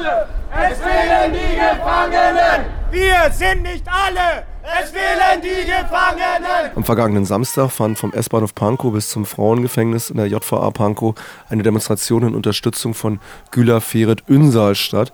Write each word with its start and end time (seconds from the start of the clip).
alle! 0.00 0.26
Es 0.52 0.78
fehlen 0.78 1.32
die 1.32 1.56
Gefangenen! 1.56 2.66
Wir 2.90 3.30
sind 3.32 3.62
nicht 3.62 3.84
alle! 3.86 4.44
Es 4.62 4.90
fehlen 4.90 5.40
die 5.42 5.66
Gefangenen! 5.66 6.76
Am 6.76 6.84
vergangenen 6.84 7.24
Samstag 7.24 7.70
fand 7.70 7.98
vom 7.98 8.12
S-Bahnhof 8.12 8.54
Pankow 8.54 8.92
bis 8.92 9.08
zum 9.08 9.24
Frauengefängnis 9.24 10.10
in 10.10 10.16
der 10.16 10.26
JVA 10.26 10.70
Pankow 10.70 11.14
eine 11.48 11.62
Demonstration 11.62 12.22
in 12.22 12.34
Unterstützung 12.34 12.94
von 12.94 13.20
Güler 13.50 13.80
Ferit 13.80 14.24
Ünsal 14.28 14.74
statt, 14.74 15.12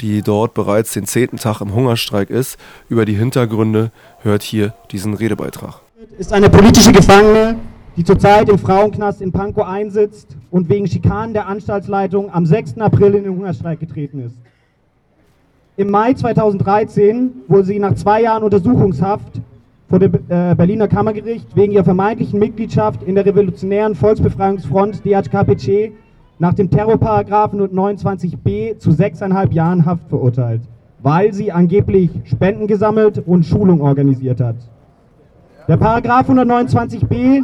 die 0.00 0.22
dort 0.22 0.54
bereits 0.54 0.92
den 0.92 1.06
zehnten 1.06 1.36
Tag 1.36 1.60
im 1.60 1.74
Hungerstreik 1.74 2.30
ist. 2.30 2.58
Über 2.88 3.04
die 3.04 3.14
Hintergründe 3.14 3.90
hört 4.22 4.42
hier 4.42 4.74
diesen 4.90 5.14
Redebeitrag. 5.14 5.80
Ist 6.18 6.32
eine 6.32 6.50
politische 6.50 6.92
Gefangene, 6.92 7.56
die 7.98 8.04
zurzeit 8.04 8.48
im 8.48 8.58
Frauenknast 8.58 9.20
in 9.20 9.32
Pankow 9.32 9.66
einsitzt 9.66 10.36
und 10.52 10.68
wegen 10.68 10.86
Schikanen 10.86 11.34
der 11.34 11.48
Anstaltsleitung 11.48 12.32
am 12.32 12.46
6. 12.46 12.78
April 12.78 13.16
in 13.16 13.24
den 13.24 13.34
Hungerstreik 13.34 13.80
getreten 13.80 14.20
ist. 14.20 14.36
Im 15.76 15.90
Mai 15.90 16.14
2013 16.14 17.32
wurde 17.48 17.64
sie 17.64 17.80
nach 17.80 17.96
zwei 17.96 18.22
Jahren 18.22 18.44
Untersuchungshaft 18.44 19.40
vor 19.88 19.98
dem 19.98 20.14
äh, 20.14 20.54
Berliner 20.54 20.86
Kammergericht 20.86 21.56
wegen 21.56 21.72
ihrer 21.72 21.82
vermeintlichen 21.82 22.38
Mitgliedschaft 22.38 23.02
in 23.02 23.16
der 23.16 23.26
Revolutionären 23.26 23.96
Volksbefreiungsfront 23.96 25.04
DHKPC 25.04 25.90
nach 26.38 26.54
dem 26.54 26.70
Terrorparagraphen 26.70 27.60
129b 27.60 28.78
zu 28.78 28.92
sechseinhalb 28.92 29.52
Jahren 29.52 29.84
Haft 29.86 30.08
verurteilt, 30.08 30.62
weil 31.02 31.32
sie 31.32 31.50
angeblich 31.50 32.12
Spenden 32.26 32.68
gesammelt 32.68 33.20
und 33.26 33.44
Schulung 33.44 33.80
organisiert 33.80 34.40
hat. 34.40 34.56
Der 35.66 35.76
Paragraph 35.78 36.30
129b 36.30 37.42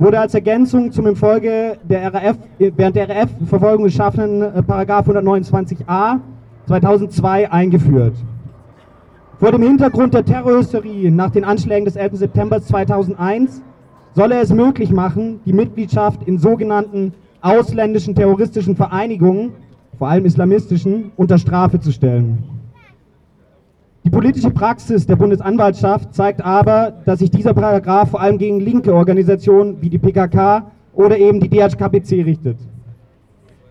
wurde 0.00 0.18
als 0.18 0.32
Ergänzung 0.32 0.90
zum 0.90 1.06
im 1.06 1.14
Folge 1.14 1.76
der 1.84 2.12
RAF, 2.12 2.36
während 2.58 2.96
der 2.96 3.08
RAF-Verfolgung 3.08 3.84
geschaffenen 3.84 4.42
äh, 4.42 4.62
Paragraph 4.62 5.06
129a 5.06 6.18
2002 6.66 7.52
eingeführt. 7.52 8.14
Vor 9.38 9.52
dem 9.52 9.62
Hintergrund 9.62 10.14
der 10.14 10.24
Terrorhysterie 10.24 11.10
nach 11.10 11.30
den 11.30 11.44
Anschlägen 11.44 11.84
des 11.84 11.96
11. 11.96 12.16
September 12.16 12.62
2001 12.62 13.62
soll 14.14 14.32
er 14.32 14.40
es 14.40 14.52
möglich 14.52 14.90
machen, 14.90 15.40
die 15.44 15.52
Mitgliedschaft 15.52 16.26
in 16.26 16.38
sogenannten 16.38 17.12
ausländischen 17.42 18.14
terroristischen 18.14 18.76
Vereinigungen, 18.76 19.52
vor 19.98 20.08
allem 20.08 20.24
islamistischen, 20.24 21.12
unter 21.16 21.38
Strafe 21.38 21.78
zu 21.78 21.92
stellen. 21.92 22.59
Die 24.02 24.10
politische 24.10 24.48
Praxis 24.48 25.06
der 25.06 25.16
Bundesanwaltschaft 25.16 26.14
zeigt 26.14 26.42
aber, 26.42 26.94
dass 27.04 27.18
sich 27.18 27.30
dieser 27.30 27.52
Paragraph 27.52 28.10
vor 28.10 28.20
allem 28.22 28.38
gegen 28.38 28.58
linke 28.58 28.94
Organisationen 28.94 29.76
wie 29.82 29.90
die 29.90 29.98
PKK 29.98 30.70
oder 30.94 31.18
eben 31.18 31.38
die 31.38 31.50
DHKPC 31.50 32.24
richtet. 32.24 32.56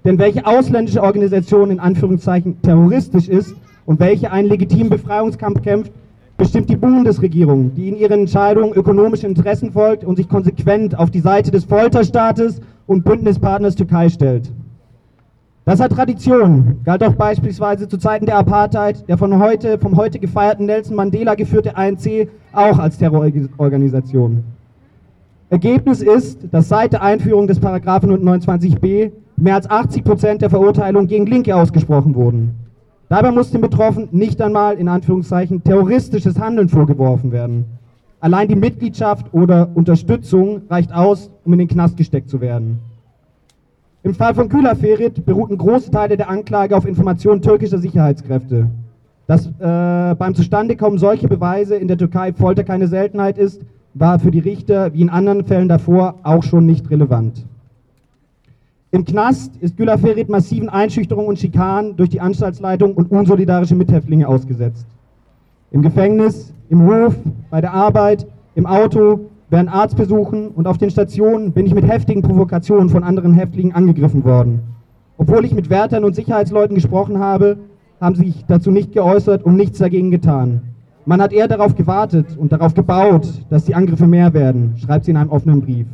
Denn 0.05 0.19
welche 0.19 0.45
ausländische 0.45 1.01
Organisation 1.01 1.71
in 1.71 1.79
Anführungszeichen 1.79 2.61
terroristisch 2.61 3.27
ist 3.27 3.55
und 3.87 3.99
welche 3.99 4.31
einen 4.31 4.49
legitimen 4.49 4.91
Befreiungskampf 4.91 5.63
kämpft, 5.63 5.91
bestimmt 6.37 6.69
die 6.69 6.77
Bundesregierung, 6.77 7.73
die 7.73 7.89
in 7.89 7.97
ihren 7.97 8.21
Entscheidungen 8.21 8.73
ökonomische 8.73 9.25
Interessen 9.25 9.71
folgt 9.71 10.03
und 10.03 10.17
sich 10.17 10.29
konsequent 10.29 10.97
auf 10.97 11.09
die 11.09 11.21
Seite 11.21 11.49
des 11.49 11.65
Folterstaates 11.65 12.61
und 12.85 13.03
Bündnispartners 13.03 13.75
Türkei 13.75 14.09
stellt. 14.09 14.51
Das 15.69 15.79
hat 15.79 15.91
Tradition, 15.91 16.77
galt 16.83 17.03
auch 17.03 17.13
beispielsweise 17.13 17.87
zu 17.87 17.99
Zeiten 17.99 18.25
der 18.25 18.39
Apartheid, 18.39 19.07
der 19.07 19.19
von 19.19 19.37
heute, 19.37 19.77
vom 19.77 19.95
heute 19.97 20.17
gefeierten 20.17 20.65
Nelson 20.65 20.95
Mandela 20.95 21.35
geführte 21.35 21.77
ANC 21.77 22.27
auch 22.53 22.79
als 22.79 22.97
Terrororganisation. 22.97 24.43
Ergebnis 25.51 26.01
ist, 26.01 26.39
dass 26.51 26.69
seit 26.69 26.93
der 26.93 27.03
Einführung 27.03 27.45
des 27.45 27.59
Paragraphen 27.59 28.09
129b 28.09 29.11
mehr 29.37 29.53
als 29.53 29.69
80 29.69 30.03
Prozent 30.03 30.41
der 30.41 30.49
Verurteilungen 30.49 31.07
gegen 31.07 31.27
Linke 31.27 31.55
ausgesprochen 31.55 32.15
wurden. 32.15 32.55
Dabei 33.07 33.29
muss 33.29 33.51
den 33.51 33.61
Betroffenen 33.61 34.09
nicht 34.11 34.41
einmal 34.41 34.75
in 34.75 34.87
Anführungszeichen 34.87 35.63
terroristisches 35.63 36.39
Handeln 36.39 36.69
vorgeworfen 36.69 37.31
werden. 37.31 37.65
Allein 38.21 38.47
die 38.47 38.55
Mitgliedschaft 38.55 39.31
oder 39.35 39.69
Unterstützung 39.75 40.63
reicht 40.67 40.91
aus, 40.91 41.29
um 41.45 41.53
in 41.53 41.59
den 41.59 41.67
Knast 41.67 41.95
gesteckt 41.95 42.27
zu 42.27 42.41
werden. 42.41 42.79
Im 44.01 44.13
Fall 44.13 44.33
von 44.33 44.47
Kühlerferit 44.47 45.25
beruhten 45.25 45.57
große 45.57 45.91
Teile 45.91 46.15
der 46.15 46.29
Anklage 46.29 46.75
auf 46.75 46.85
Informationen 46.85 47.41
türkischer 47.41 47.79
Sicherheitskräfte. 47.79 48.67
Dass 49.27 49.47
äh, 49.47 50.15
beim 50.15 50.33
Zustandekommen 50.35 50.97
solcher 50.97 51.27
Beweise 51.27 51.75
in 51.75 51.89
der 51.89 51.97
Türkei 51.97 52.31
Folter 52.31 52.63
keine 52.63 52.87
Seltenheit 52.87 53.37
ist, 53.37 53.61
war 53.93 54.19
für 54.19 54.31
die 54.31 54.39
Richter 54.39 54.93
wie 54.93 55.01
in 55.01 55.09
anderen 55.09 55.43
Fällen 55.43 55.67
davor 55.67 56.15
auch 56.23 56.43
schon 56.43 56.65
nicht 56.65 56.89
relevant. 56.89 57.45
Im 58.91 59.03
Knast 59.03 59.55
ist 59.57 59.75
Gülerferit 59.75 60.29
massiven 60.29 60.69
Einschüchterungen 60.69 61.29
und 61.29 61.37
Schikanen 61.37 61.95
durch 61.97 62.09
die 62.09 62.21
Anstaltsleitung 62.21 62.93
und 62.95 63.11
unsolidarische 63.11 63.75
Mithäftlinge 63.75 64.27
ausgesetzt. 64.27 64.87
Im 65.71 65.81
Gefängnis, 65.81 66.53
im 66.69 66.87
Hof, 66.87 67.15
bei 67.49 67.61
der 67.61 67.73
Arbeit, 67.73 68.25
im 68.55 68.65
Auto, 68.65 69.28
während 69.49 69.73
Arztbesuchen 69.73 70.49
und 70.49 70.67
auf 70.67 70.77
den 70.77 70.89
Stationen 70.89 71.51
bin 71.51 71.65
ich 71.65 71.73
mit 71.73 71.87
heftigen 71.87 72.21
Provokationen 72.21 72.89
von 72.89 73.03
anderen 73.03 73.33
Häftlingen 73.33 73.73
angegriffen 73.73 74.23
worden. 74.23 74.61
Obwohl 75.17 75.43
ich 75.45 75.53
mit 75.53 75.69
Wärtern 75.69 76.03
und 76.03 76.15
Sicherheitsleuten 76.15 76.75
gesprochen 76.75 77.19
habe, 77.19 77.57
haben 77.99 78.15
sie 78.15 78.25
sich 78.25 78.45
dazu 78.47 78.71
nicht 78.71 78.93
geäußert 78.93 79.43
und 79.43 79.55
nichts 79.55 79.79
dagegen 79.79 80.11
getan. 80.11 80.61
Man 81.05 81.21
hat 81.21 81.33
eher 81.33 81.47
darauf 81.47 81.75
gewartet 81.75 82.37
und 82.37 82.51
darauf 82.51 82.73
gebaut, 82.73 83.27
dass 83.49 83.65
die 83.65 83.75
Angriffe 83.75 84.07
mehr 84.07 84.33
werden, 84.33 84.75
schreibt 84.77 85.05
sie 85.05 85.11
in 85.11 85.17
einem 85.17 85.31
offenen 85.31 85.61
Brief. 85.61 85.87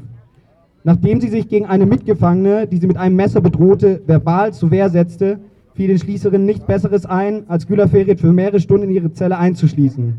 Nachdem 0.83 1.19
sie 1.19 1.29
sich 1.29 1.47
gegen 1.47 1.65
eine 1.65 1.85
Mitgefangene, 1.85 2.67
die 2.67 2.77
sie 2.77 2.87
mit 2.87 2.97
einem 2.97 3.15
Messer 3.15 3.41
bedrohte, 3.41 4.01
verbal 4.05 4.53
zur 4.53 4.69
Wehr 4.69 4.89
setzte, 4.89 5.39
fiel 5.73 5.87
den 5.87 5.97
Schließerinnen 5.97 6.45
nichts 6.45 6.65
Besseres 6.65 7.05
ein, 7.05 7.49
als 7.49 7.65
Gülerferit 7.65 8.19
für 8.19 8.31
mehrere 8.31 8.59
Stunden 8.59 8.89
in 8.89 8.95
ihre 8.95 9.11
Zelle 9.13 9.37
einzuschließen. 9.37 10.13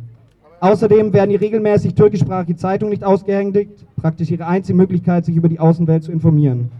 Außerdem 0.61 1.13
werden 1.13 1.31
die 1.31 1.37
regelmäßig 1.37 1.95
türkischsprachige 1.95 2.57
Zeitung 2.57 2.89
nicht 2.89 3.05
ausgehändigt, 3.05 3.85
praktisch 3.97 4.31
ihre 4.31 4.47
einzige 4.47 4.77
Möglichkeit, 4.77 5.25
sich 5.27 5.37
über 5.37 5.49
die 5.49 5.61
Außenwelt 5.61 6.05
zu 6.05 6.13
informieren. 6.13 6.71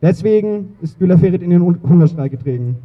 Deswegen 0.00 0.76
ist 0.80 0.98
Gülerferit 0.98 1.42
in 1.42 1.50
den 1.50 1.62
Hungerstreik 1.62 2.30
getreten. 2.30 2.76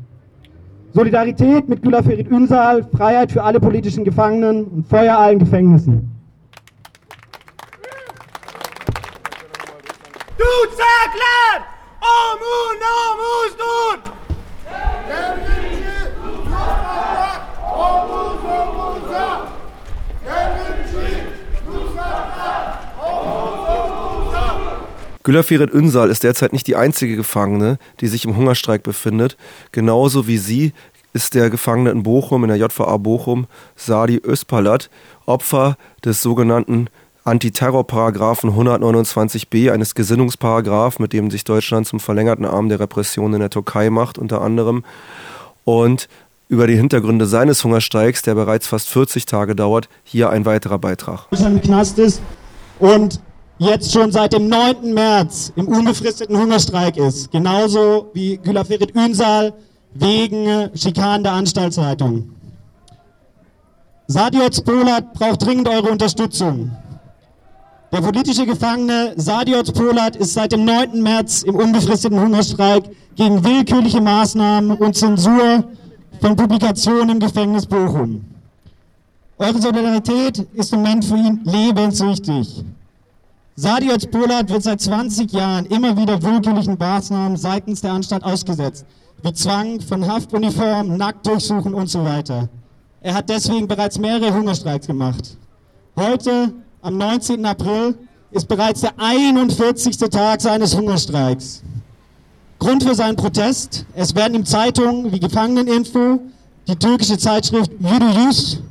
Solidarität 0.91 1.69
mit 1.69 1.81
Gülerferit 1.81 2.29
Ünsal, 2.29 2.83
Freiheit 2.83 3.31
für 3.31 3.43
alle 3.43 3.59
politischen 3.59 4.03
Gefangenen 4.03 4.65
und 4.65 4.87
Feuer 4.87 5.17
allen 5.17 5.39
Gefängnissen. 5.39 6.11
Du 10.37 10.45
Zaglan! 10.71 11.63
Omun, 12.01 12.79
omus, 12.99 13.57
nun! 13.57 13.99
Omus, 17.75 18.13
omus, 18.13 18.22
Gülerfiret 25.23 25.73
Ünsal 25.73 26.09
ist 26.09 26.23
derzeit 26.23 26.51
nicht 26.51 26.67
die 26.67 26.75
einzige 26.75 27.16
Gefangene, 27.16 27.78
die 28.01 28.07
sich 28.07 28.25
im 28.25 28.35
Hungerstreik 28.35 28.84
befindet. 28.84 29.38
Genauso 29.72 30.28
wie 30.28 30.38
sie 30.38 30.73
ist 31.13 31.34
der 31.34 31.50
Gefangene 31.50 31.91
in 31.91 32.03
Bochum, 32.03 32.44
in 32.44 32.50
der 32.50 32.57
JVA 32.57 32.97
Bochum, 32.97 33.47
Sadi 33.75 34.22
Özpalat, 34.25 34.89
Opfer 35.25 35.78
des 36.03 36.22
sogenannten 36.22 36.88
Antiterrorparagraphen 37.23 38.51
129b, 38.51 39.72
eines 39.72 39.95
Gesinnungsparagraph, 39.95 41.00
mit 41.00 41.13
dem 41.13 41.31
sich 41.31 41.45
Deutschland 41.45 41.88
zum 41.88 42.01
verlängerten 42.01 42.45
Arm 42.45 42.67
der 42.67 42.81
Repression 42.81 43.34
in 43.34 43.40
der 43.40 43.50
Türkei 43.50 43.90
macht, 43.90 44.17
unter 44.17 44.41
anderem. 44.41 44.84
Und 45.63 46.09
über 46.50 46.67
die 46.67 46.75
Hintergründe 46.75 47.25
seines 47.28 47.63
Hungerstreiks, 47.63 48.23
der 48.23 48.35
bereits 48.35 48.67
fast 48.67 48.90
40 48.90 49.25
Tage 49.25 49.55
dauert, 49.55 49.88
hier 50.03 50.29
ein 50.31 50.45
weiterer 50.45 50.79
Beitrag. 50.79 51.28
Knast 51.61 51.97
ist 51.97 52.22
und 52.79 53.22
jetzt 53.58 53.91
schon 53.91 54.12
seit 54.12 54.34
dem 54.34 54.47
9. 54.47 54.94
März 54.94 55.53
im 55.56 55.68
unbefristeten 55.68 56.38
Hungerstreik 56.38 56.97
ist. 56.97 57.31
Genauso 57.31 58.09
wie 58.14 58.38
Gülaferit 58.38 58.96
Ünsal 58.96 59.53
wegen 59.94 60.69
Schikanen 60.75 61.24
der 61.24 61.34
Anstaltsleitung. 61.34 62.29
Sadiot 64.08 64.55
Spolat 64.55 65.14
braucht 65.14 65.46
dringend 65.46 65.67
eure 65.67 65.90
Unterstützung. 65.90 66.72
Der 67.91 68.02
politische 68.02 68.46
Gefangene 68.46 69.14
Sadiot 69.17 69.67
Spolat 69.67 70.16
ist 70.16 70.34
seit 70.34 70.52
dem 70.52 70.66
9. 70.66 71.02
März 71.02 71.44
im 71.44 71.56
unbefristeten 71.56 72.20
Hungerstreik 72.20 72.84
gegen 73.16 73.44
willkürliche 73.44 74.02
Maßnahmen 74.02 74.78
und 74.78 74.96
Zensur 74.96 75.64
von 76.20 76.35
Publikationen 76.35 77.09
im 77.09 77.20
Gefängnis 77.20 77.66
Bochum. 77.66 78.26
Eure 79.38 79.61
Solidarität 79.61 80.40
ist 80.53 80.73
im 80.73 80.82
Moment 80.82 81.06
für 81.06 81.17
ihn 81.17 81.41
lebenswichtig. 81.44 82.64
Sadiot 83.55 84.09
Polat 84.09 84.50
wird 84.50 84.64
seit 84.64 84.82
20 84.82 85.32
Jahren 85.32 85.67
immer 85.67 85.96
wieder 85.96 86.20
willkürlichen 86.23 86.76
Maßnahmen 86.76 87.38
seitens 87.38 87.82
der 87.82 87.91
Anstalt 87.94 88.23
ausgesetzt, 88.23 88.84
wie 89.22 89.32
Zwang 89.32 89.79
von 89.79 90.08
Haftuniform, 90.08 90.97
Nacktdurchsuchen 90.97 91.76
und 91.76 91.88
so 91.88 92.03
weiter. 92.03 92.50
Er 93.02 93.14
hat 93.14 93.29
deswegen 93.29 93.67
bereits 93.67 94.00
mehrere 94.00 94.34
Hungerstreiks 94.34 94.88
gemacht. 94.88 95.38
Heute, 95.96 96.52
am 96.82 96.97
19. 96.97 97.46
April, 97.46 97.96
ist 98.32 98.47
bereits 98.47 98.82
der 98.82 98.94
41. 98.97 99.97
Tag 99.97 100.41
seines 100.41 100.76
Hungerstreiks. 100.76 101.61
Grund 102.58 102.84
für 102.84 102.96
seinen 102.96 103.17
Protest, 103.17 103.85
es 103.94 104.16
werden 104.16 104.34
ihm 104.34 104.46
Zeitungen 104.46 105.11
wie 105.11 105.20
Gefangeneninfo, 105.20 106.22
die 106.67 106.76
türkische 106.76 107.20
Zeitschrift 107.20 107.72
Yürüyüz 107.79 108.64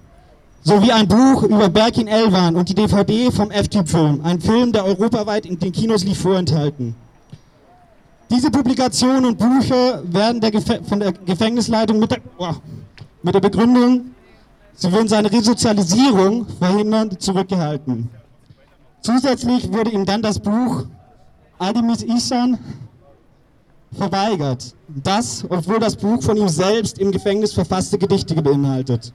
sowie 0.62 0.92
ein 0.92 1.08
Buch 1.08 1.42
über 1.42 1.68
Berkin 1.68 2.06
Elvan 2.06 2.56
und 2.56 2.68
die 2.68 2.74
DVD 2.74 3.30
vom 3.30 3.50
F-Typ-Film, 3.50 4.20
ein 4.22 4.40
Film, 4.40 4.72
der 4.72 4.84
europaweit 4.84 5.46
in 5.46 5.58
den 5.58 5.72
Kinos 5.72 6.04
lief, 6.04 6.20
vorenthalten. 6.20 6.94
Diese 8.30 8.50
Publikationen 8.50 9.26
und 9.26 9.38
Bücher 9.38 10.02
werden 10.04 10.40
der 10.40 10.52
von 10.84 11.00
der 11.00 11.12
Gefängnisleitung 11.12 11.98
mit 11.98 12.12
der, 12.12 12.20
oh, 12.38 12.54
mit 13.22 13.34
der 13.34 13.40
Begründung, 13.40 14.12
sie 14.74 14.90
würden 14.90 15.08
seine 15.08 15.30
Resozialisierung 15.30 16.46
verhindern, 16.58 17.10
zurückgehalten. 17.18 18.08
Zusätzlich 19.02 19.70
wurde 19.70 19.90
ihm 19.90 20.06
dann 20.06 20.22
das 20.22 20.38
Buch 20.38 20.84
Adimis 21.58 22.02
Isan 22.04 22.58
verweigert. 23.92 24.74
Das, 24.88 25.44
obwohl 25.48 25.80
das 25.80 25.96
Buch 25.96 26.22
von 26.22 26.36
ihm 26.36 26.48
selbst 26.48 26.98
im 26.98 27.10
Gefängnis 27.10 27.52
verfasste 27.52 27.98
Gedichte 27.98 28.40
beinhaltet. 28.40 29.12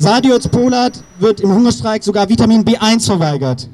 Sadios 0.00 0.46
Polat 0.46 1.02
wird 1.18 1.40
im 1.40 1.52
Hungerstreik 1.52 2.04
sogar 2.04 2.28
Vitamin 2.28 2.64
B1 2.64 3.04
verweigert. 3.04 3.68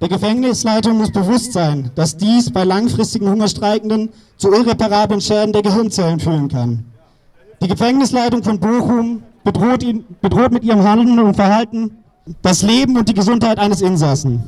Der 0.00 0.08
Gefängnisleitung 0.08 0.96
muss 0.96 1.12
bewusst 1.12 1.52
sein, 1.52 1.90
dass 1.94 2.16
dies 2.16 2.50
bei 2.50 2.64
langfristigen 2.64 3.28
Hungerstreikenden 3.28 4.08
zu 4.38 4.50
irreparablen 4.50 5.20
Schäden 5.20 5.52
der 5.52 5.60
Gehirnzellen 5.60 6.20
führen 6.20 6.48
kann. 6.48 6.84
Die 7.60 7.68
Gefängnisleitung 7.68 8.42
von 8.42 8.58
Bochum 8.58 9.22
bedroht, 9.44 9.82
ihn, 9.82 10.06
bedroht 10.22 10.52
mit 10.52 10.64
ihrem 10.64 10.82
Handeln 10.82 11.18
und 11.18 11.34
Verhalten 11.34 11.98
das 12.40 12.62
Leben 12.62 12.96
und 12.96 13.06
die 13.06 13.14
Gesundheit 13.14 13.58
eines 13.58 13.82
Insassen. 13.82 14.42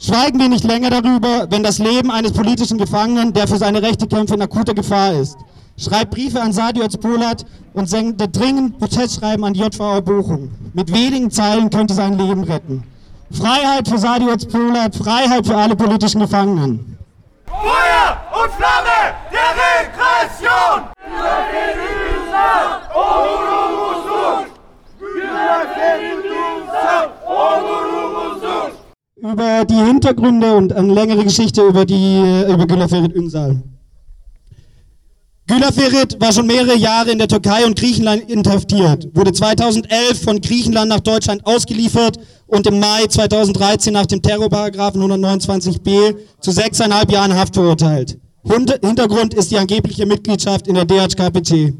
Schweigen 0.00 0.40
wir 0.40 0.48
nicht 0.48 0.64
länger 0.64 0.90
darüber, 0.90 1.46
wenn 1.50 1.62
das 1.62 1.78
Leben 1.78 2.10
eines 2.10 2.32
politischen 2.32 2.78
Gefangenen, 2.78 3.32
der 3.32 3.46
für 3.46 3.58
seine 3.58 3.82
Rechte 3.82 4.08
kämpft, 4.08 4.34
in 4.34 4.42
akuter 4.42 4.74
Gefahr 4.74 5.12
ist. 5.12 5.36
Schreibt 5.78 6.10
Briefe 6.10 6.40
an 6.40 6.52
Sadio 6.52 6.88
Polat 7.00 7.46
und 7.72 7.88
sendet 7.88 8.36
dringend 8.36 8.78
Protestschreiben 8.78 9.44
an 9.44 9.54
die 9.54 9.60
JVA 9.60 10.00
Bochum. 10.00 10.50
Mit 10.74 10.92
wenigen 10.92 11.30
Zeilen 11.30 11.70
könnte 11.70 11.94
sein 11.94 12.18
Leben 12.18 12.42
retten. 12.42 12.82
Freiheit 13.30 13.86
für 13.86 13.98
Sadio 13.98 14.34
Polat, 14.50 14.96
Freiheit 14.96 15.46
für 15.46 15.56
alle 15.56 15.76
politischen 15.76 16.20
Gefangenen. 16.20 16.98
Feuer 17.46 18.42
und 18.42 18.50
Flamme 18.52 19.14
der 19.30 19.54
Regression! 19.54 20.88
über 29.20 29.64
die 29.64 29.74
Hintergründe 29.74 30.54
und 30.54 30.72
eine 30.72 30.92
längere 30.92 31.24
Geschichte 31.24 31.62
über 31.62 31.84
die 31.84 32.44
über 32.48 32.66
Gülaferit 32.66 33.14
Ünsal. 33.14 33.62
Gülaferit 35.48 36.20
war 36.20 36.30
schon 36.30 36.46
mehrere 36.46 36.76
Jahre 36.76 37.10
in 37.10 37.16
der 37.16 37.26
Türkei 37.26 37.64
und 37.64 37.78
Griechenland 37.78 38.30
inhaftiert, 38.30 39.08
wurde 39.14 39.32
2011 39.32 40.22
von 40.22 40.42
Griechenland 40.42 40.90
nach 40.90 41.00
Deutschland 41.00 41.46
ausgeliefert 41.46 42.18
und 42.46 42.66
im 42.66 42.78
Mai 42.78 43.06
2013 43.06 43.94
nach 43.94 44.04
dem 44.04 44.20
Terrorparagraphen 44.20 45.00
129b 45.00 46.16
zu 46.40 46.50
sechseinhalb 46.50 47.10
Jahren 47.10 47.34
Haft 47.34 47.54
verurteilt. 47.54 48.18
Hintergrund 48.44 49.32
ist 49.32 49.50
die 49.50 49.56
angebliche 49.56 50.04
Mitgliedschaft 50.04 50.68
in 50.68 50.74
der 50.74 50.84
DHKPT. 50.84 51.72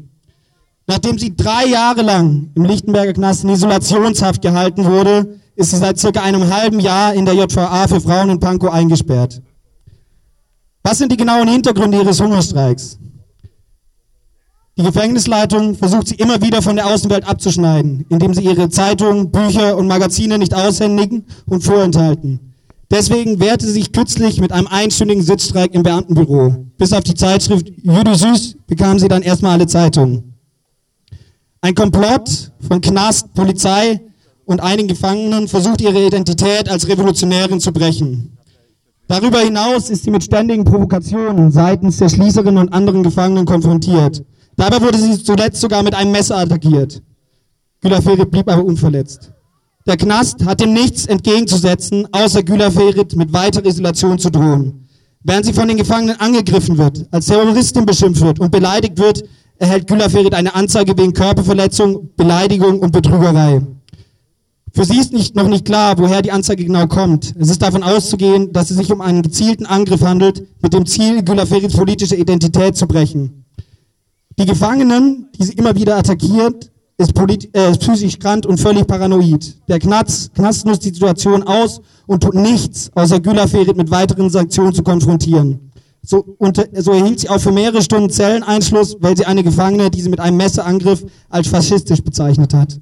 Nachdem 0.87 1.19
sie 1.19 1.35
drei 1.35 1.67
Jahre 1.67 2.01
lang 2.01 2.49
im 2.55 2.65
Lichtenberger 2.65 3.13
Knast 3.13 3.43
in 3.43 3.51
Isolationshaft 3.51 4.41
gehalten 4.41 4.83
wurde, 4.83 5.39
ist 5.55 5.69
sie 5.69 5.77
seit 5.77 5.99
circa 5.99 6.23
einem 6.23 6.51
halben 6.51 6.79
Jahr 6.79 7.13
in 7.13 7.23
der 7.23 7.35
JVA 7.35 7.87
für 7.87 8.01
Frauen 8.01 8.31
in 8.31 8.39
Pankow 8.39 8.71
eingesperrt. 8.71 9.43
Was 10.81 10.97
sind 10.97 11.11
die 11.11 11.17
genauen 11.17 11.47
Hintergründe 11.47 11.99
ihres 11.99 12.19
Hungerstreiks? 12.19 12.97
Die 14.79 14.85
Gefängnisleitung 14.85 15.75
versucht 15.75 16.07
sie 16.07 16.15
immer 16.15 16.41
wieder 16.41 16.61
von 16.61 16.77
der 16.77 16.87
Außenwelt 16.87 17.27
abzuschneiden, 17.27 18.05
indem 18.07 18.33
sie 18.33 18.43
ihre 18.43 18.69
Zeitungen, 18.69 19.29
Bücher 19.29 19.75
und 19.75 19.87
Magazine 19.87 20.37
nicht 20.37 20.53
aushändigen 20.53 21.25
und 21.47 21.65
vorenthalten. 21.65 22.53
Deswegen 22.89 23.41
wehrte 23.41 23.65
sie 23.65 23.73
sich 23.73 23.91
kürzlich 23.91 24.39
mit 24.39 24.53
einem 24.53 24.67
einstündigen 24.67 25.21
Sitzstreik 25.21 25.73
im 25.73 25.83
Beamtenbüro. 25.83 26.65
Bis 26.77 26.93
auf 26.93 27.03
die 27.03 27.13
Zeitschrift 27.13 27.67
Jüdi 27.67 28.15
Süß 28.15 28.55
bekam 28.67 28.97
sie 28.99 29.09
dann 29.09 29.21
erstmal 29.21 29.51
alle 29.51 29.67
Zeitungen. 29.67 30.35
Ein 31.59 31.75
Komplott 31.75 32.53
von 32.65 32.79
Knast, 32.79 33.33
Polizei 33.33 33.99
und 34.45 34.61
einigen 34.61 34.87
Gefangenen 34.87 35.49
versucht 35.49 35.81
ihre 35.81 36.07
Identität 36.07 36.69
als 36.69 36.87
Revolutionärin 36.87 37.59
zu 37.59 37.73
brechen. 37.73 38.37
Darüber 39.09 39.39
hinaus 39.39 39.89
ist 39.89 40.05
sie 40.05 40.11
mit 40.11 40.23
ständigen 40.23 40.63
Provokationen 40.63 41.51
seitens 41.51 41.97
der 41.97 42.07
Schließerinnen 42.07 42.59
und 42.59 42.71
anderen 42.71 43.03
Gefangenen 43.03 43.45
konfrontiert. 43.45 44.23
Dabei 44.59 44.81
wurde 44.81 44.97
sie 44.97 45.23
zuletzt 45.23 45.61
sogar 45.61 45.81
mit 45.83 45.95
einem 45.95 46.11
Messer 46.11 46.37
attackiert. 46.37 47.01
Gülaferit 47.79 48.29
blieb 48.29 48.49
aber 48.51 48.65
unverletzt. 48.65 49.31
Der 49.87 49.95
Knast 49.95 50.45
hat 50.45 50.61
ihm 50.61 50.73
nichts 50.73 51.05
entgegenzusetzen, 51.05 52.05
außer 52.11 52.43
Gülaferit 52.43 53.15
mit 53.15 53.31
weiterer 53.31 53.65
Isolation 53.65 54.19
zu 54.19 54.29
drohen. 54.29 54.85
Während 55.23 55.45
sie 55.45 55.53
von 55.53 55.69
den 55.69 55.77
Gefangenen 55.77 56.19
angegriffen 56.19 56.77
wird, 56.77 57.07
als 57.09 57.27
Terroristin 57.27 57.85
beschimpft 57.85 58.21
wird 58.21 58.41
und 58.41 58.51
beleidigt 58.51 58.97
wird, 58.97 59.23
erhält 59.59 59.87
Gülaferit 59.87 60.35
eine 60.35 60.53
Anzeige 60.53 60.97
wegen 60.97 61.13
Körperverletzung, 61.13 62.09
Beleidigung 62.17 62.81
und 62.81 62.91
Betrügerei. 62.91 63.61
Für 64.73 64.83
sie 64.83 64.99
ist 64.99 65.13
nicht, 65.13 65.37
noch 65.37 65.47
nicht 65.47 65.63
klar, 65.63 65.97
woher 65.97 66.21
die 66.21 66.33
Anzeige 66.33 66.65
genau 66.65 66.85
kommt. 66.85 67.33
Es 67.39 67.49
ist 67.49 67.61
davon 67.61 67.81
auszugehen, 67.81 68.51
dass 68.51 68.71
es 68.71 68.75
sich 68.77 68.91
um 68.91 68.99
einen 68.99 69.21
gezielten 69.21 69.65
Angriff 69.65 70.01
handelt, 70.01 70.45
mit 70.61 70.73
dem 70.73 70.85
Ziel, 70.85 71.23
Gülaferits 71.23 71.77
politische 71.77 72.17
Identität 72.17 72.75
zu 72.75 72.87
brechen. 72.87 73.45
Die 74.39 74.45
Gefangenen, 74.45 75.27
die 75.37 75.43
sie 75.43 75.53
immer 75.53 75.75
wieder 75.75 75.97
attackiert, 75.97 76.71
ist, 76.97 77.13
äh, 77.51 77.71
psychisch 77.77 78.19
krank 78.19 78.45
und 78.45 78.57
völlig 78.57 78.87
paranoid. 78.87 79.57
Der 79.67 79.79
Knast, 79.79 80.33
Knast 80.33 80.65
nutzt 80.65 80.85
die 80.85 80.93
Situation 80.93 81.43
aus 81.43 81.81
und 82.07 82.23
tut 82.23 82.35
nichts, 82.35 82.89
außer 82.95 83.19
Gülaferit 83.19 83.75
mit 83.75 83.91
weiteren 83.91 84.29
Sanktionen 84.29 84.73
zu 84.73 84.81
konfrontieren. 84.81 85.71
So, 86.01 86.23
unter, 86.37 86.65
so 86.73 86.93
erhielt 86.93 87.19
sie 87.19 87.27
auch 87.27 87.39
für 87.39 87.51
mehrere 87.51 87.81
Stunden 87.81 88.09
Zelleneinschluss, 88.09 88.95
weil 89.01 89.17
sie 89.17 89.25
eine 89.25 89.43
Gefangene, 89.43 89.91
die 89.91 90.01
sie 90.01 90.09
mit 90.09 90.21
einem 90.21 90.37
Messerangriff 90.37 91.05
als 91.27 91.49
faschistisch 91.49 92.01
bezeichnet 92.01 92.53
hat. 92.53 92.79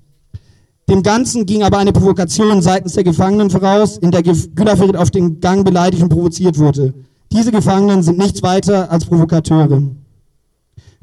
Dem 0.88 1.02
Ganzen 1.02 1.48
ging 1.48 1.64
aber 1.64 1.80
eine 1.80 1.92
Provokation 1.92 2.62
seitens 2.62 2.94
der 2.94 3.04
Gefangenen 3.04 3.50
voraus, 3.50 3.98
in 3.98 4.12
der 4.12 4.22
Gülaferit 4.22 4.96
auf 4.96 5.10
den 5.10 5.40
Gang 5.40 5.66
beleidigt 5.66 6.04
und 6.04 6.10
provoziert 6.10 6.60
wurde. 6.60 6.94
Diese 7.32 7.52
Gefangenen 7.52 8.04
sind 8.04 8.20
nichts 8.20 8.44
weiter 8.44 8.92
als 8.92 9.06
Provokateure. 9.06 9.82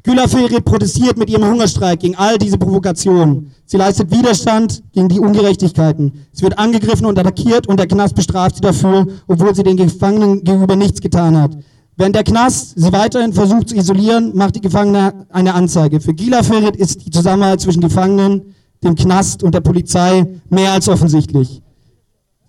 Gülaferit 0.04 0.66
protestiert 0.66 1.16
mit 1.16 1.30
ihrem 1.30 1.46
Hungerstreik 1.50 2.00
gegen 2.00 2.14
all 2.16 2.37
diese 2.37 2.58
Provokationen. 2.58 3.50
Sie 3.64 3.78
leistet 3.78 4.11
Widerstand 4.11 4.82
gegen 4.92 5.08
die 5.08 5.18
Ungerechtigkeiten. 5.18 6.12
Sie 6.30 6.42
wird 6.42 6.58
angegriffen 6.58 7.06
und 7.06 7.18
attackiert 7.18 7.66
und 7.66 7.80
der 7.80 7.87
Knast 7.87 8.14
bestraft 8.14 8.56
sie 8.56 8.61
dafür, 8.61 9.06
obwohl 9.28 9.54
sie 9.54 9.62
den 9.62 9.78
Gefangenen 9.78 10.44
gegenüber 10.44 10.76
nichts 10.76 11.00
getan 11.00 11.40
hat. 11.40 11.56
Wenn 11.96 12.12
der 12.12 12.23
Knast 12.23 12.78
sie 12.78 12.92
weiterhin 12.92 13.32
versucht 13.32 13.70
zu 13.70 13.76
isolieren, 13.76 14.32
macht 14.37 14.56
die 14.56 14.61
Gefangene 14.61 15.26
eine 15.30 15.54
Anzeige. 15.54 16.00
Für 16.00 16.12
Gila 16.12 16.42
Ferit 16.42 16.76
ist 16.76 17.06
die 17.06 17.11
Zusammenarbeit 17.11 17.62
zwischen 17.62 17.80
Gefangenen 17.80 18.54
dem 18.82 18.96
Knast 18.96 19.42
und 19.42 19.54
der 19.54 19.62
Polizei 19.62 20.26
mehr 20.50 20.73
als 20.73 20.87
offensichtlich. 20.87 21.62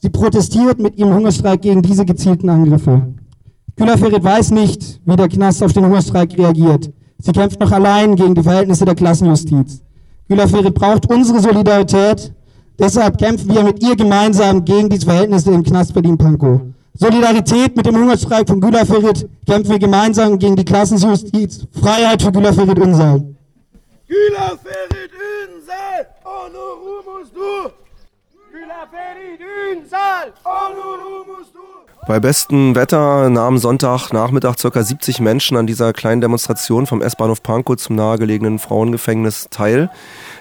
Sie 0.01 0.09
protestiert 0.09 0.79
mit 0.79 0.97
ihrem 0.97 1.13
Hungerstreik 1.13 1.61
gegen 1.61 1.81
diese 1.81 2.03
gezielten 2.03 2.49
Angriffe. 2.49 3.13
Gülerferit 3.77 4.23
weiß 4.23 4.51
nicht, 4.51 4.99
wie 5.05 5.15
der 5.15 5.29
Knast 5.29 5.63
auf 5.63 5.71
den 5.71 5.85
Hungerstreik 5.85 6.37
reagiert. 6.37 6.91
Sie 7.19 7.31
kämpft 7.31 7.59
noch 7.59 7.71
allein 7.71 8.15
gegen 8.15 8.35
die 8.35 8.43
Verhältnisse 8.43 8.85
der 8.85 8.95
Klassenjustiz. 8.95 9.81
Gülerferit 10.27 10.73
braucht 10.73 11.09
unsere 11.09 11.39
Solidarität. 11.39 12.33
Deshalb 12.77 13.17
kämpfen 13.17 13.53
wir 13.53 13.63
mit 13.63 13.81
ihr 13.81 13.95
gemeinsam 13.95 14.65
gegen 14.65 14.89
diese 14.89 15.05
Verhältnisse 15.05 15.51
im 15.51 15.63
Knast 15.63 15.93
Berlin-Pankow. 15.93 16.61
Solidarität 16.97 17.75
mit 17.75 17.85
dem 17.85 17.95
Hungerstreik 17.95 18.47
von 18.47 18.61
Gülerferit 18.61 19.29
kämpfen 19.45 19.71
wir 19.71 19.79
gemeinsam 19.79 20.39
gegen 20.39 20.55
die 20.55 20.65
Klassenjustiz. 20.65 21.67
Freiheit 21.71 22.21
für 22.21 22.31
Gülerferit 22.31 22.77
Ünsal. 22.77 23.23
Gülerferit 24.07 25.11
Ünsal! 25.43 26.07
Onurumus 26.23 27.31
du! 27.33 27.71
Gülerferit 28.51 29.41
Ünsal! 29.73 30.33
Onurumus 30.43 31.51
du! 31.53 31.74
Bei 32.07 32.19
bestem 32.19 32.75
Wetter 32.75 33.31
nahmen 33.31 33.57
Sonntagnachmittag 33.57 34.57
ca. 34.57 34.83
70 34.83 35.21
Menschen 35.21 35.57
an 35.57 35.65
dieser 35.65 35.91
kleinen 35.91 36.21
Demonstration 36.21 36.85
vom 36.85 37.01
S-Bahnhof 37.01 37.41
Pankow 37.41 37.77
zum 37.77 37.95
nahegelegenen 37.95 38.59
Frauengefängnis 38.59 39.47
teil. 39.49 39.89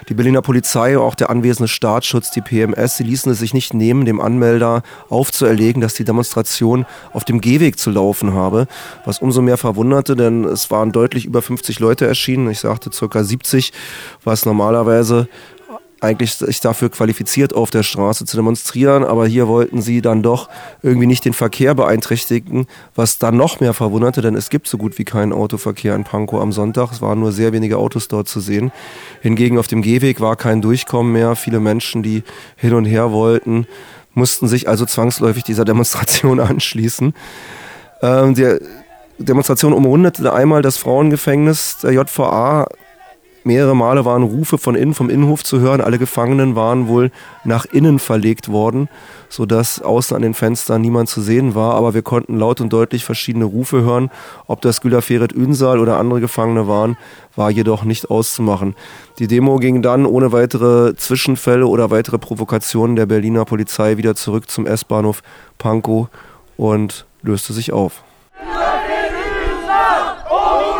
Die 0.07 0.13
Berliner 0.13 0.43
Polizei, 0.43 0.95
auch 0.95 1.15
der 1.15 1.31
anwesende 1.31 1.67
Staatsschutz, 1.67 2.29
die 2.29 2.41
PMS, 2.41 2.97
sie 2.97 3.03
ließen 3.03 3.31
es 3.31 3.39
sich 3.39 3.55
nicht 3.55 3.73
nehmen, 3.73 4.05
dem 4.05 4.21
Anmelder 4.21 4.83
aufzuerlegen, 5.09 5.81
dass 5.81 5.95
die 5.95 6.03
Demonstration 6.03 6.85
auf 7.13 7.25
dem 7.25 7.41
Gehweg 7.41 7.79
zu 7.79 7.89
laufen 7.89 8.35
habe, 8.35 8.67
was 9.03 9.17
umso 9.17 9.41
mehr 9.41 9.57
verwunderte, 9.57 10.15
denn 10.15 10.43
es 10.43 10.69
waren 10.69 10.91
deutlich 10.91 11.25
über 11.25 11.41
50 11.41 11.79
Leute 11.79 12.05
erschienen. 12.05 12.47
Ich 12.51 12.59
sagte 12.59 12.91
ca. 12.91 13.23
70, 13.23 13.73
was 14.23 14.45
normalerweise 14.45 15.27
eigentlich 16.01 16.33
sich 16.35 16.59
dafür 16.59 16.89
qualifiziert, 16.89 17.53
auf 17.53 17.71
der 17.71 17.83
Straße 17.83 18.25
zu 18.25 18.37
demonstrieren, 18.37 19.03
aber 19.03 19.27
hier 19.27 19.47
wollten 19.47 19.81
sie 19.81 20.01
dann 20.01 20.21
doch 20.21 20.49
irgendwie 20.81 21.07
nicht 21.07 21.25
den 21.25 21.33
Verkehr 21.33 21.73
beeinträchtigen, 21.73 22.67
was 22.95 23.17
dann 23.17 23.37
noch 23.37 23.59
mehr 23.59 23.73
verwunderte, 23.73 24.21
denn 24.21 24.35
es 24.35 24.49
gibt 24.49 24.67
so 24.67 24.77
gut 24.77 24.97
wie 24.97 25.05
keinen 25.05 25.33
Autoverkehr 25.33 25.95
in 25.95 26.03
Pankow 26.03 26.41
am 26.41 26.51
Sonntag. 26.51 26.91
Es 26.91 27.01
waren 27.01 27.19
nur 27.19 27.31
sehr 27.31 27.53
wenige 27.53 27.77
Autos 27.77 28.07
dort 28.07 28.27
zu 28.27 28.39
sehen. 28.39 28.71
Hingegen 29.21 29.57
auf 29.57 29.67
dem 29.67 29.81
Gehweg 29.81 30.21
war 30.21 30.35
kein 30.35 30.61
Durchkommen 30.61 31.13
mehr. 31.13 31.35
Viele 31.35 31.59
Menschen, 31.59 32.03
die 32.03 32.23
hin 32.55 32.73
und 32.73 32.85
her 32.85 33.11
wollten, 33.11 33.67
mussten 34.13 34.47
sich 34.47 34.67
also 34.67 34.85
zwangsläufig 34.85 35.43
dieser 35.43 35.65
Demonstration 35.65 36.39
anschließen. 36.39 37.13
Ähm, 38.01 38.35
die 38.35 38.57
Demonstration 39.17 39.73
umrundete 39.73 40.33
einmal 40.33 40.61
das 40.61 40.77
Frauengefängnis 40.77 41.77
der 41.81 41.91
JVA 41.93 42.67
Mehrere 43.47 43.75
Male 43.75 44.05
waren 44.05 44.23
Rufe 44.23 44.57
von 44.57 44.73
innen, 44.73 44.95
vom 44.95 45.07
Innenhof 45.07 45.43
zu 45.43 45.59
hören. 45.59 45.79
Alle 45.79 45.99
Gefangenen 45.99 46.55
waren 46.55 46.87
wohl 46.87 47.11
nach 47.43 47.65
innen 47.65 47.99
verlegt 47.99 48.49
worden, 48.49 48.89
sodass 49.29 49.83
außen 49.83 50.15
an 50.15 50.23
den 50.23 50.33
Fenstern 50.33 50.81
niemand 50.81 51.09
zu 51.09 51.21
sehen 51.21 51.53
war. 51.53 51.75
Aber 51.75 51.93
wir 51.93 52.01
konnten 52.01 52.39
laut 52.39 52.59
und 52.59 52.73
deutlich 52.73 53.05
verschiedene 53.05 53.45
Rufe 53.45 53.83
hören. 53.83 54.09
Ob 54.47 54.61
das 54.61 54.81
Güler 54.81 55.03
Feret 55.03 55.31
Ünsal 55.31 55.79
oder 55.79 55.99
andere 55.99 56.21
Gefangene 56.21 56.67
waren, 56.67 56.97
war 57.35 57.51
jedoch 57.51 57.83
nicht 57.83 58.09
auszumachen. 58.09 58.75
Die 59.19 59.27
Demo 59.27 59.57
ging 59.57 59.83
dann 59.83 60.07
ohne 60.07 60.31
weitere 60.31 60.95
Zwischenfälle 60.95 61.67
oder 61.67 61.91
weitere 61.91 62.17
Provokationen 62.17 62.95
der 62.95 63.05
Berliner 63.05 63.45
Polizei 63.45 63.97
wieder 63.97 64.15
zurück 64.15 64.49
zum 64.49 64.65
S-Bahnhof 64.65 65.21
Pankow 65.59 66.07
und 66.57 67.05
löste 67.21 67.53
sich 67.53 67.71
auf. 67.71 68.03
Oh, 70.31 70.74